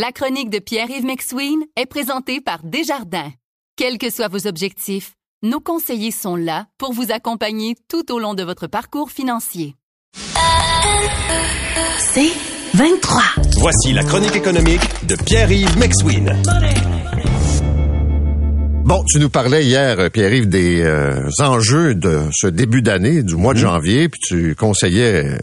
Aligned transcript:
La 0.00 0.12
chronique 0.12 0.48
de 0.48 0.60
Pierre-Yves 0.60 1.04
McSween 1.04 1.58
est 1.74 1.86
présentée 1.86 2.40
par 2.40 2.62
Desjardins. 2.62 3.32
Quels 3.74 3.98
que 3.98 4.10
soient 4.10 4.28
vos 4.28 4.46
objectifs, 4.46 5.14
nos 5.42 5.58
conseillers 5.58 6.12
sont 6.12 6.36
là 6.36 6.66
pour 6.78 6.92
vous 6.92 7.10
accompagner 7.10 7.74
tout 7.88 8.12
au 8.12 8.20
long 8.20 8.34
de 8.34 8.44
votre 8.44 8.68
parcours 8.68 9.10
financier. 9.10 9.74
C'est 11.98 12.30
23. 12.74 13.22
Voici 13.56 13.92
la 13.92 14.04
chronique 14.04 14.36
économique 14.36 14.82
de 15.08 15.16
Pierre-Yves 15.16 15.76
McSween. 15.76 16.32
Bon, 18.84 19.02
tu 19.08 19.18
nous 19.18 19.30
parlais 19.30 19.64
hier, 19.66 19.98
euh, 19.98 20.08
Pierre-Yves, 20.10 20.48
des 20.48 20.80
euh, 20.80 21.28
enjeux 21.40 21.96
de 21.96 22.20
ce 22.32 22.46
début 22.46 22.82
d'année, 22.82 23.24
du 23.24 23.34
mois 23.34 23.52
de 23.52 23.58
janvier, 23.58 24.08
puis 24.08 24.20
tu 24.20 24.54
conseillais, 24.54 25.38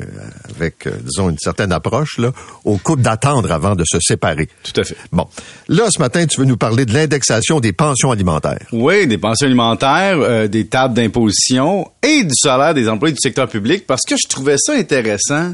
euh, 0.55 0.59
avec, 0.59 0.87
disons, 1.03 1.29
une 1.29 1.37
certaine 1.37 1.71
approche, 1.71 2.17
là, 2.17 2.31
aux 2.63 2.77
couples 2.77 3.01
d'attendre 3.01 3.51
avant 3.51 3.75
de 3.75 3.83
se 3.85 3.99
séparer. 3.99 4.49
Tout 4.63 4.79
à 4.81 4.83
fait. 4.83 4.97
Bon. 5.11 5.27
Là, 5.67 5.85
ce 5.89 5.99
matin, 5.99 6.25
tu 6.25 6.39
veux 6.39 6.45
nous 6.45 6.57
parler 6.57 6.85
de 6.85 6.93
l'indexation 6.93 7.59
des 7.59 7.73
pensions 7.73 8.11
alimentaires. 8.11 8.65
Oui, 8.71 9.07
des 9.07 9.17
pensions 9.17 9.47
alimentaires, 9.47 10.49
des 10.49 10.67
tables 10.67 10.93
d'imposition 10.93 11.89
et 12.03 12.23
du 12.23 12.33
salaire 12.35 12.73
des 12.73 12.89
employés 12.89 13.13
du 13.13 13.21
secteur 13.21 13.47
public, 13.47 13.85
parce 13.85 14.03
que 14.07 14.15
je 14.15 14.27
trouvais 14.27 14.57
ça 14.57 14.73
intéressant 14.73 15.53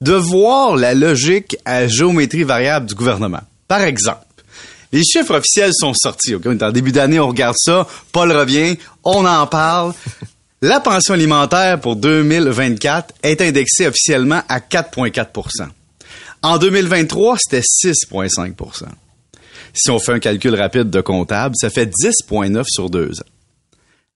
de 0.00 0.12
voir 0.12 0.76
la 0.76 0.94
logique 0.94 1.56
à 1.64 1.88
géométrie 1.88 2.44
variable 2.44 2.86
du 2.86 2.94
gouvernement. 2.94 3.40
Par 3.66 3.82
exemple, 3.82 4.20
les 4.92 5.02
chiffres 5.04 5.36
officiels 5.36 5.72
sont 5.74 5.92
sortis. 5.92 6.34
En 6.34 6.70
début 6.70 6.92
d'année, 6.92 7.20
on 7.20 7.28
regarde 7.28 7.56
ça. 7.58 7.86
Paul 8.12 8.32
revient, 8.32 8.76
on 9.04 9.26
en 9.26 9.46
parle. 9.46 9.92
La 10.60 10.80
pension 10.80 11.14
alimentaire 11.14 11.78
pour 11.80 11.94
2024 11.94 13.14
est 13.22 13.40
indexée 13.40 13.86
officiellement 13.86 14.42
à 14.48 14.58
4,4% 14.58 15.68
En 16.42 16.58
2023, 16.58 17.36
c'était 17.38 17.62
6,5% 17.62 18.86
Si 19.72 19.90
on 19.92 20.00
fait 20.00 20.14
un 20.14 20.18
calcul 20.18 20.56
rapide 20.56 20.90
de 20.90 21.00
comptable, 21.00 21.54
ça 21.56 21.70
fait 21.70 21.86
10,9 21.86 22.64
sur 22.66 22.90
deux 22.90 23.20
ans. 23.20 23.30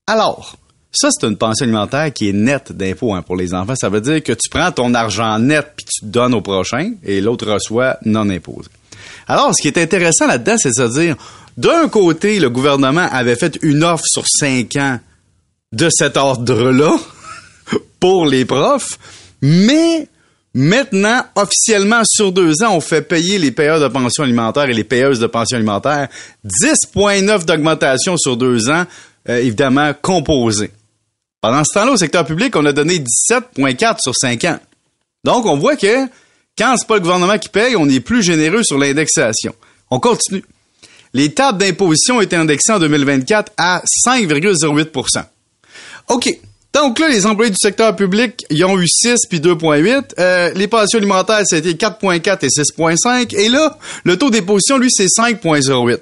Alors, 0.08 0.56
ça, 0.90 1.10
c'est 1.12 1.28
une 1.28 1.36
pension 1.36 1.62
alimentaire 1.62 2.12
qui 2.12 2.30
est 2.30 2.32
nette 2.32 2.72
d'impôts 2.72 3.14
hein, 3.14 3.22
pour 3.22 3.36
les 3.36 3.54
enfants. 3.54 3.76
Ça 3.76 3.88
veut 3.88 4.00
dire 4.00 4.20
que 4.20 4.32
tu 4.32 4.48
prends 4.50 4.72
ton 4.72 4.94
argent 4.94 5.38
net 5.38 5.74
puis 5.76 5.86
tu 5.86 6.06
donnes 6.06 6.34
au 6.34 6.40
prochain 6.40 6.94
et 7.04 7.20
l'autre 7.20 7.52
reçoit 7.52 7.98
non 8.04 8.28
imposé. 8.28 8.68
Alors, 9.28 9.54
ce 9.54 9.62
qui 9.62 9.68
est 9.68 9.78
intéressant 9.78 10.26
là-dedans, 10.26 10.56
c'est 10.58 10.70
de 10.70 10.74
se 10.74 10.98
dire, 10.98 11.16
d'un 11.56 11.88
côté, 11.88 12.40
le 12.40 12.50
gouvernement 12.50 13.06
avait 13.12 13.36
fait 13.36 13.60
une 13.62 13.84
offre 13.84 14.04
sur 14.08 14.24
cinq 14.26 14.74
ans 14.74 14.98
de 15.72 15.88
cet 15.90 16.16
ordre-là 16.16 16.96
pour 18.00 18.26
les 18.26 18.44
profs, 18.44 18.98
mais 19.40 20.08
maintenant, 20.54 21.22
officiellement, 21.34 22.02
sur 22.04 22.32
deux 22.32 22.62
ans, 22.62 22.76
on 22.76 22.80
fait 22.80 23.02
payer 23.02 23.38
les 23.38 23.50
payeurs 23.50 23.80
de 23.80 23.88
pension 23.88 24.24
alimentaire 24.24 24.68
et 24.68 24.74
les 24.74 24.84
payeuses 24.84 25.18
de 25.18 25.26
pension 25.26 25.56
alimentaire 25.56 26.08
10,9 26.44 27.44
d'augmentation 27.44 28.16
sur 28.16 28.36
deux 28.36 28.70
ans, 28.70 28.84
euh, 29.28 29.38
évidemment, 29.38 29.92
composé. 30.00 30.70
Pendant 31.40 31.64
ce 31.64 31.74
temps-là, 31.74 31.92
au 31.92 31.96
secteur 31.96 32.24
public, 32.24 32.54
on 32.54 32.64
a 32.66 32.72
donné 32.72 32.98
17,4 32.98 33.98
sur 34.00 34.14
cinq 34.14 34.44
ans. 34.44 34.60
Donc, 35.24 35.46
on 35.46 35.56
voit 35.56 35.76
que 35.76 36.06
quand 36.56 36.76
c'est 36.76 36.86
pas 36.86 36.94
le 36.94 37.00
gouvernement 37.00 37.38
qui 37.38 37.48
paye, 37.48 37.74
on 37.76 37.88
est 37.88 38.00
plus 38.00 38.22
généreux 38.22 38.62
sur 38.62 38.78
l'indexation. 38.78 39.54
On 39.90 39.98
continue. 39.98 40.44
Les 41.14 41.34
tables 41.34 41.58
d'imposition 41.58 42.20
étaient 42.20 42.36
indexées 42.36 42.72
en 42.72 42.78
2024 42.78 43.52
à 43.56 43.82
5,08 44.06 45.24
OK. 46.08 46.38
Donc 46.72 46.98
là, 46.98 47.08
les 47.08 47.26
employés 47.26 47.50
du 47.50 47.58
secteur 47.60 47.94
public, 47.94 48.44
ils 48.48 48.64
ont 48.64 48.78
eu 48.78 48.88
6 48.88 49.26
puis 49.28 49.40
2,8. 49.40 50.14
Euh, 50.18 50.52
les 50.54 50.68
pensions 50.68 50.98
alimentaires, 50.98 51.42
été 51.52 51.74
4,4 51.74 52.38
et 52.42 52.48
6,5. 52.48 53.34
Et 53.36 53.48
là, 53.50 53.76
le 54.04 54.16
taux 54.16 54.30
d'imposition, 54.30 54.78
lui, 54.78 54.88
c'est 54.90 55.06
5,08. 55.06 55.98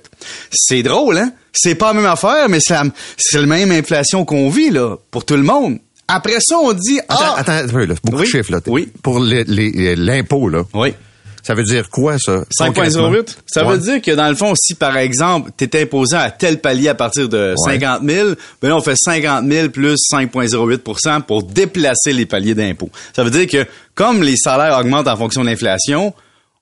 C'est 0.53 0.83
drôle, 0.85 1.19
hein? 1.19 1.33
C'est 1.53 1.75
pas 1.75 1.89
la 1.89 1.95
même 1.95 2.07
affaire, 2.07 2.49
mais 2.49 2.59
c'est 2.61 2.75
la, 2.75 3.47
même 3.47 3.73
inflation 3.73 4.25
qu'on 4.25 4.49
vit, 4.49 4.71
là, 4.71 4.97
pour 5.11 5.25
tout 5.25 5.37
le 5.37 5.43
monde. 5.43 5.79
Après 6.07 6.39
ça, 6.41 6.57
on 6.59 6.73
dit... 6.73 7.01
Attends, 7.09 7.17
ah, 7.19 7.35
attends, 7.39 7.53
attends 7.53 7.79
là, 7.79 7.95
beaucoup 8.05 8.23
de 8.23 8.25
chiffres, 8.25 8.53
là. 8.53 8.61
Oui. 8.67 8.89
Pour 9.03 9.19
l'impôt, 9.19 10.49
là. 10.49 10.63
Oui. 10.75 10.95
Ça 11.43 11.55
veut 11.55 11.65
dire 11.65 11.89
quoi, 11.91 12.19
ça? 12.19 12.45
5,08? 12.59 13.37
Ça 13.47 13.65
veut 13.65 13.79
dire 13.79 14.03
que, 14.03 14.11
dans 14.13 14.29
le 14.29 14.35
fond, 14.35 14.55
si, 14.57 14.75
par 14.75 14.97
exemple, 14.97 15.51
tu 15.57 15.65
étais 15.65 15.83
imposé 15.83 16.17
à 16.17 16.31
tel 16.31 16.61
palier 16.61 16.89
à 16.89 16.95
partir 16.95 17.29
de 17.29 17.55
50 17.57 18.03
000, 18.07 18.31
ben 18.61 18.69
là, 18.69 18.77
on 18.77 18.81
fait 18.81 18.97
50 18.97 19.51
000 19.51 19.69
plus 19.71 19.97
5,08% 20.13 21.23
pour 21.23 21.43
déplacer 21.43 22.13
les 22.13 22.27
paliers 22.27 22.55
d'impôt. 22.55 22.91
Ça 23.15 23.25
veut 23.25 23.31
dire 23.31 23.47
que, 23.47 23.67
comme 23.95 24.23
les 24.23 24.37
salaires 24.37 24.79
augmentent 24.79 25.09
en 25.09 25.17
fonction 25.17 25.43
de 25.43 25.47
l'inflation, 25.47 26.15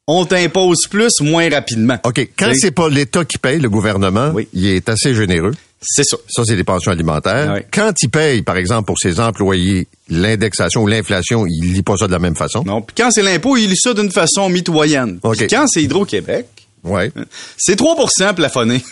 on 0.06 0.24
t'impose 0.24 0.86
plus 0.88 1.20
moins 1.20 1.50
rapidement. 1.50 1.98
OK. 2.04 2.28
Quand 2.38 2.50
c'est 2.54 2.70
pas 2.70 2.88
l'État 2.88 3.24
qui 3.24 3.38
paye, 3.38 3.60
le 3.60 3.68
gouvernement, 3.68 4.32
il 4.54 4.66
est 4.66 4.88
assez 4.88 5.14
généreux. 5.14 5.52
C'est 5.80 6.04
ça. 6.04 6.16
Ça, 6.28 6.42
c'est 6.44 6.56
des 6.56 6.64
pensions 6.64 6.90
alimentaires. 6.90 7.62
Quand 7.72 7.92
il 8.02 8.08
paye, 8.08 8.42
par 8.42 8.56
exemple, 8.56 8.86
pour 8.86 8.98
ses 8.98 9.20
employés, 9.20 9.86
l'indexation 10.08 10.82
ou 10.82 10.86
l'inflation, 10.86 11.46
il 11.46 11.72
lit 11.72 11.82
pas 11.82 11.96
ça 11.96 12.06
de 12.06 12.12
la 12.12 12.18
même 12.18 12.34
façon. 12.34 12.64
Non. 12.64 12.82
Puis 12.82 12.94
quand 12.96 13.10
c'est 13.10 13.22
l'impôt, 13.22 13.56
il 13.56 13.68
lit 13.68 13.76
ça 13.76 13.94
d'une 13.94 14.10
façon 14.10 14.48
mitoyenne. 14.48 15.20
Puis 15.20 15.46
quand 15.46 15.66
c'est 15.68 15.82
Hydro-Québec, 15.82 16.46
ouais. 16.84 17.12
c'est 17.56 17.78
3% 17.78 18.34
plafonné. 18.34 18.82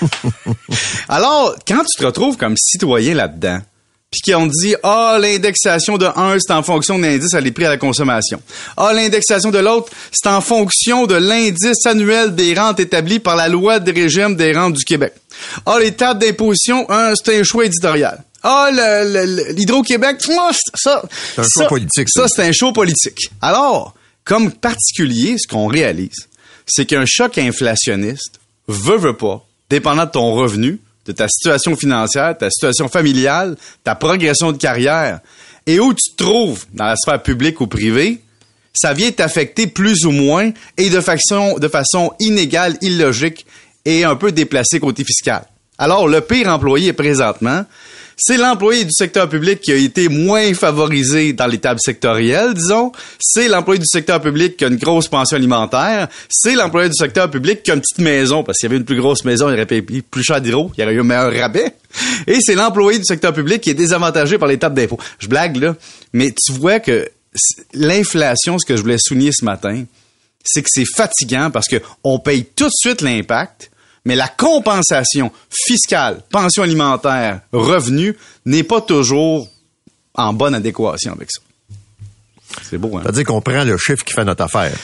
Alors, 1.08 1.54
quand 1.66 1.82
tu 1.84 1.98
te 1.98 2.06
retrouves 2.06 2.36
comme 2.36 2.56
citoyen 2.56 3.14
là-dedans, 3.14 3.60
puis 4.22 4.32
qu'on 4.32 4.46
dit 4.46 4.74
ah 4.82 5.18
l'indexation 5.20 5.98
de 5.98 6.06
un 6.06 6.36
c'est 6.38 6.52
en 6.52 6.62
fonction 6.62 6.98
de 6.98 7.04
l'indice 7.04 7.34
à 7.34 7.40
les 7.40 7.52
prix 7.52 7.64
à 7.64 7.70
la 7.70 7.76
consommation. 7.76 8.40
Ah 8.76 8.92
l'indexation 8.92 9.50
de 9.50 9.58
l'autre 9.58 9.92
c'est 10.12 10.28
en 10.28 10.40
fonction 10.40 11.06
de 11.06 11.14
l'indice 11.14 11.86
annuel 11.86 12.34
des 12.34 12.54
rentes 12.54 12.80
établies 12.80 13.18
par 13.18 13.36
la 13.36 13.48
loi 13.48 13.78
des 13.78 13.92
régimes 13.92 14.36
des 14.36 14.52
rentes 14.52 14.74
du 14.74 14.84
Québec. 14.84 15.12
Ah 15.66 15.78
les 15.80 15.92
tables 15.92 16.20
d'imposition 16.20 16.90
un 16.90 17.12
c'est 17.14 17.38
un 17.38 17.42
choix 17.42 17.66
éditorial. 17.66 18.22
Ah, 18.46 18.68
l'Hydro-Québec, 19.56 20.18
ça, 20.74 21.02
c'est 21.34 21.40
un 21.40 21.44
choix 21.50 21.66
politique. 21.66 22.08
Ça, 22.10 22.28
c'est 22.28 22.42
un 22.42 22.52
choix 22.52 22.74
politique. 22.74 23.30
Alors, 23.40 23.94
comme 24.22 24.52
particulier, 24.52 25.36
ce 25.38 25.48
qu'on 25.48 25.66
réalise, 25.66 26.28
c'est 26.66 26.84
qu'un 26.84 27.04
choc 27.06 27.38
inflationniste 27.38 28.40
veut, 28.68 28.98
veut 28.98 29.16
pas, 29.16 29.46
dépendant 29.70 30.04
de 30.04 30.10
ton 30.10 30.34
revenu, 30.34 30.78
de 31.06 31.12
ta 31.12 31.28
situation 31.28 31.76
financière, 31.76 32.36
ta 32.36 32.50
situation 32.50 32.88
familiale, 32.88 33.56
ta 33.82 33.94
progression 33.94 34.52
de 34.52 34.56
carrière, 34.56 35.20
et 35.66 35.80
où 35.80 35.92
tu 35.94 36.12
te 36.12 36.22
trouves 36.22 36.66
dans 36.72 36.86
la 36.86 36.96
sphère 36.96 37.22
publique 37.22 37.60
ou 37.60 37.66
privée, 37.66 38.20
ça 38.74 38.92
vient 38.92 39.10
t'affecter 39.12 39.66
plus 39.66 40.04
ou 40.04 40.10
moins 40.10 40.50
et 40.76 40.90
de 40.90 41.00
façon, 41.00 42.12
inégale, 42.18 42.76
illogique 42.82 43.46
et 43.84 44.04
un 44.04 44.16
peu 44.16 44.32
déplacée 44.32 44.80
côté 44.80 45.04
fiscal. 45.04 45.44
Alors, 45.78 46.08
le 46.08 46.20
pire 46.20 46.48
employé 46.48 46.92
présentement, 46.92 47.64
c'est 48.16 48.36
l'employé 48.36 48.84
du 48.84 48.92
secteur 48.92 49.28
public 49.28 49.60
qui 49.60 49.72
a 49.72 49.76
été 49.76 50.08
moins 50.08 50.54
favorisé 50.54 51.32
dans 51.32 51.46
les 51.46 51.58
tables 51.58 51.80
sectorielles, 51.80 52.54
disons. 52.54 52.92
C'est 53.20 53.48
l'employé 53.48 53.78
du 53.80 53.86
secteur 53.86 54.20
public 54.20 54.56
qui 54.56 54.64
a 54.64 54.68
une 54.68 54.76
grosse 54.76 55.08
pension 55.08 55.36
alimentaire. 55.36 56.08
C'est 56.28 56.54
l'employé 56.54 56.88
du 56.88 56.94
secteur 56.94 57.30
public 57.30 57.62
qui 57.62 57.70
a 57.70 57.74
une 57.74 57.80
petite 57.80 57.98
maison, 57.98 58.42
parce 58.42 58.58
qu'il 58.58 58.68
y 58.68 58.70
avait 58.70 58.78
une 58.78 58.84
plus 58.84 59.00
grosse 59.00 59.24
maison, 59.24 59.48
il 59.48 59.54
aurait 59.54 59.66
payé 59.66 59.82
plus 60.02 60.22
cher 60.22 60.40
d'hydro, 60.40 60.70
il 60.76 60.80
y 60.80 60.84
aurait 60.84 60.94
eu 60.94 61.00
un 61.00 61.04
meilleur 61.04 61.32
rabais. 61.32 61.74
Et 62.26 62.38
c'est 62.40 62.54
l'employé 62.54 62.98
du 62.98 63.04
secteur 63.04 63.32
public 63.32 63.60
qui 63.60 63.70
est 63.70 63.74
désavantagé 63.74 64.38
par 64.38 64.48
les 64.48 64.58
tables 64.58 64.74
d'impôt. 64.76 64.98
Je 65.18 65.28
blague, 65.28 65.56
là. 65.56 65.76
Mais 66.12 66.32
tu 66.32 66.52
vois 66.52 66.80
que 66.80 67.08
l'inflation, 67.72 68.58
ce 68.58 68.66
que 68.66 68.76
je 68.76 68.82
voulais 68.82 68.98
souligner 68.98 69.30
ce 69.32 69.44
matin, 69.44 69.84
c'est 70.44 70.62
que 70.62 70.68
c'est 70.70 70.84
fatigant 70.84 71.50
parce 71.50 71.66
qu'on 71.68 72.18
paye 72.18 72.44
tout 72.44 72.66
de 72.66 72.72
suite 72.74 73.00
l'impact, 73.00 73.70
mais 74.04 74.16
la 74.16 74.28
compensation 74.28 75.30
fiscale, 75.50 76.22
pension 76.30 76.62
alimentaire, 76.62 77.40
revenu 77.52 78.16
n'est 78.44 78.62
pas 78.62 78.80
toujours 78.80 79.48
en 80.14 80.32
bonne 80.32 80.54
adéquation 80.54 81.12
avec 81.12 81.30
ça. 81.30 81.40
C'est 82.62 82.78
beau, 82.78 82.96
hein? 82.96 83.00
C'est-à-dire 83.02 83.24
qu'on 83.24 83.40
prend 83.40 83.64
le 83.64 83.76
chiffre 83.78 84.04
qui 84.04 84.12
fait 84.12 84.24
notre 84.24 84.44
affaire. 84.44 84.76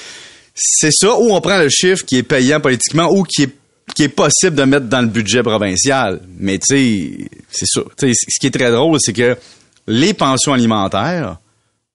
C'est 0.54 0.90
ça, 0.92 1.14
ou 1.14 1.32
on 1.32 1.40
prend 1.40 1.58
le 1.58 1.68
chiffre 1.68 2.04
qui 2.04 2.16
est 2.16 2.22
payant 2.22 2.60
politiquement 2.60 3.08
ou 3.10 3.22
qui 3.22 3.44
est 3.44 3.54
qui 3.94 4.04
est 4.04 4.08
possible 4.08 4.56
de 4.56 4.62
mettre 4.62 4.86
dans 4.86 5.00
le 5.00 5.08
budget 5.08 5.42
provincial. 5.42 6.20
Mais 6.38 6.58
tu 6.58 6.76
sais, 6.76 7.30
c'est 7.50 7.66
ça. 7.66 7.80
ce 7.98 8.40
qui 8.40 8.46
est 8.46 8.50
très 8.50 8.70
drôle, 8.70 8.98
c'est 9.00 9.12
que 9.12 9.36
les 9.86 10.14
pensions 10.14 10.52
alimentaires 10.52 11.38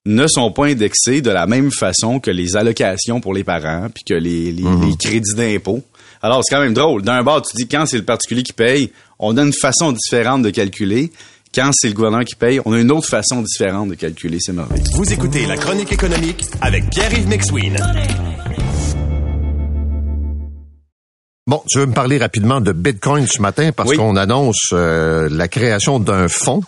ne 0.05 0.27
sont 0.27 0.51
pas 0.51 0.65
indexées 0.65 1.21
de 1.21 1.31
la 1.31 1.47
même 1.47 1.71
façon 1.71 2.19
que 2.19 2.29
les 2.29 2.55
allocations 2.55 3.21
pour 3.21 3.33
les 3.33 3.43
parents, 3.43 3.87
puis 3.93 4.03
que 4.03 4.13
les, 4.13 4.51
les 4.51 4.63
mm-hmm. 4.63 4.97
crédits 4.97 5.35
d'impôt. 5.35 5.83
Alors, 6.25 6.41
c'est 6.43 6.55
quand 6.55 6.61
même 6.61 6.73
drôle. 6.73 7.03
D'un 7.03 7.21
bord, 7.21 7.43
tu 7.43 7.55
dis 7.55 7.67
quand 7.67 7.85
c'est 7.85 7.97
le 7.97 8.03
particulier 8.03 8.41
qui 8.41 8.51
paye, 8.51 8.91
on 9.19 9.37
a 9.37 9.43
une 9.43 9.53
façon 9.53 9.91
différente 9.91 10.41
de 10.41 10.49
calculer. 10.49 11.11
Quand 11.53 11.69
c'est 11.71 11.87
le 11.87 11.93
gouvernement 11.93 12.23
qui 12.23 12.33
paye, 12.33 12.59
on 12.65 12.73
a 12.73 12.79
une 12.79 12.91
autre 12.91 13.07
façon 13.07 13.43
différente 13.43 13.89
de 13.89 13.93
calculer. 13.93 14.39
C'est 14.39 14.51
mauvais. 14.51 14.81
Vous 14.95 15.13
écoutez 15.13 15.45
La 15.45 15.55
Chronique 15.55 15.91
économique 15.93 16.43
avec 16.61 16.89
Pierre-Yves 16.89 17.27
McSween. 17.27 17.77
Bon, 21.45 21.61
tu 21.69 21.77
veux 21.77 21.85
me 21.85 21.93
parler 21.93 22.17
rapidement 22.17 22.59
de 22.59 22.71
Bitcoin 22.71 23.27
ce 23.27 23.39
matin 23.39 23.69
parce 23.71 23.93
qu'on 23.93 24.15
annonce 24.15 24.69
euh, 24.73 25.29
la 25.29 25.47
création 25.47 25.99
d'un 25.99 26.27
fonds 26.27 26.63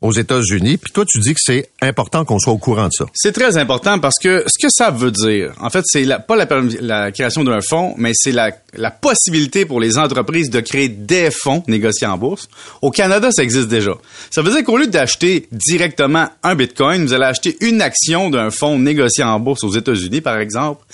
aux 0.00 0.12
États-Unis. 0.12 0.76
Puis 0.76 0.92
toi, 0.92 1.04
tu 1.06 1.18
dis 1.18 1.34
que 1.34 1.40
c'est 1.42 1.70
important 1.82 2.24
qu'on 2.24 2.38
soit 2.38 2.52
au 2.52 2.58
courant 2.58 2.86
de 2.86 2.92
ça. 2.92 3.06
C'est 3.14 3.32
très 3.32 3.58
important 3.58 3.98
parce 3.98 4.18
que 4.22 4.44
ce 4.46 4.64
que 4.64 4.70
ça 4.70 4.90
veut 4.90 5.10
dire, 5.10 5.52
en 5.60 5.70
fait, 5.70 5.82
c'est 5.86 6.06
pas 6.26 6.36
la, 6.36 6.46
la 6.80 7.10
création 7.10 7.42
d'un 7.42 7.60
fonds, 7.60 7.94
mais 7.96 8.12
c'est 8.14 8.30
la, 8.32 8.52
la 8.74 8.90
possibilité 8.92 9.64
pour 9.64 9.80
les 9.80 9.98
entreprises 9.98 10.50
de 10.50 10.60
créer 10.60 10.88
des 10.88 11.30
fonds 11.30 11.64
négociés 11.66 12.06
en 12.06 12.16
bourse. 12.16 12.48
Au 12.80 12.90
Canada, 12.90 13.30
ça 13.32 13.42
existe 13.42 13.68
déjà. 13.68 13.92
Ça 14.30 14.42
veut 14.42 14.52
dire 14.52 14.62
qu'au 14.62 14.76
lieu 14.78 14.86
d'acheter 14.86 15.48
directement 15.50 16.28
un 16.44 16.54
Bitcoin, 16.54 17.04
vous 17.04 17.12
allez 17.12 17.24
acheter 17.24 17.56
une 17.60 17.82
action 17.82 18.30
d'un 18.30 18.50
fonds 18.50 18.78
négocié 18.78 19.24
en 19.24 19.40
bourse 19.40 19.64
aux 19.64 19.72
États-Unis, 19.72 20.20
par 20.20 20.38
exemple, 20.38 20.84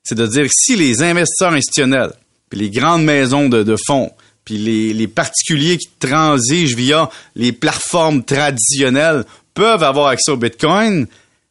c'est 0.01 0.15
de 0.15 0.25
dire 0.25 0.47
si 0.49 0.77
les 0.77 1.03
investisseurs 1.03 1.51
institutionnels, 1.51 2.13
puis 2.49 2.59
les 2.59 2.69
grandes 2.69 3.03
maisons 3.03 3.49
de, 3.49 3.63
de 3.63 3.75
fonds, 3.85 4.13
puis 4.45 4.57
les, 4.57 4.93
les 4.93 5.07
particuliers 5.07 5.77
qui 5.77 5.89
transigent 5.99 6.77
via 6.77 7.09
les 7.35 7.51
plateformes 7.51 8.23
traditionnelles 8.23 9.25
peuvent 9.53 9.83
avoir 9.83 10.07
accès 10.07 10.31
au 10.31 10.37
Bitcoin, 10.37 11.07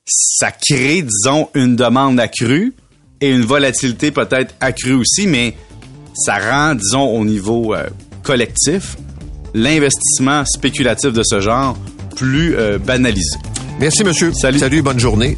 ça 0.07 0.51
crée, 0.51 1.03
disons, 1.03 1.49
une 1.55 1.77
demande 1.77 2.21
accrue 2.21 2.75
et 3.21 3.31
une 3.31 3.43
volatilité 3.43 4.11
peut-être 4.11 4.55
accrue 4.61 4.95
aussi, 4.95 5.27
mais 5.27 5.55
ça 6.15 6.39
rend, 6.39 6.75
disons, 6.75 7.07
au 7.17 7.25
niveau 7.25 7.75
euh, 7.75 7.89
collectif, 8.23 8.97
l'investissement 9.55 10.45
spéculatif 10.45 11.13
de 11.13 11.23
ce 11.25 11.41
genre 11.41 11.77
plus 12.17 12.57
euh, 12.57 12.79
banalisé. 12.79 13.37
Merci, 13.81 14.05
monsieur. 14.05 14.33
Salut. 14.33 14.59
Salut, 14.59 14.83
bonne 14.83 15.01
journée. 15.01 15.37